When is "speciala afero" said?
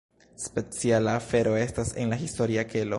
0.43-1.55